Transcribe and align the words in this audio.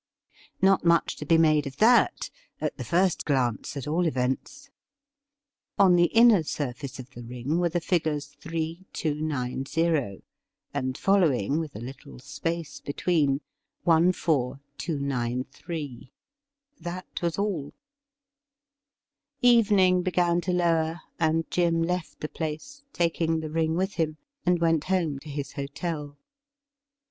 Not 0.63 0.83
much 0.83 1.15
to 1.17 1.27
be 1.27 1.37
made 1.37 1.67
of 1.67 1.77
that— 1.77 2.31
at 2.59 2.75
the 2.75 2.83
first 2.83 3.23
glance, 3.23 3.77
at 3.77 3.85
all 3.87 4.07
events. 4.07 4.71
On 5.77 5.95
the 5.95 6.05
inner 6.07 6.41
surface 6.41 6.97
of 6.97 7.11
the 7.11 7.21
ring 7.21 7.59
were 7.59 7.69
the 7.69 7.79
figures 7.79 8.25
3,290, 8.39 10.23
and 10.73 10.97
following, 10.97 11.59
with 11.59 11.75
a 11.75 11.79
little 11.79 12.17
space 12.17 12.79
between, 12.79 13.41
14,293. 13.85 16.11
That 16.79 17.21
was 17.21 17.37
all. 17.37 17.71
Evening 19.43 20.01
began 20.01 20.41
to 20.41 20.51
lower, 20.51 21.01
and 21.19 21.47
Jim 21.51 21.83
left 21.83 22.21
the 22.21 22.27
place, 22.27 22.81
taking 22.91 23.39
the 23.39 23.51
ring 23.51 23.75
with 23.75 23.93
him, 23.93 24.17
and 24.47 24.59
went 24.59 24.85
home 24.85 25.19
to 25.19 25.29
his 25.29 25.51
hotel. 25.51 26.17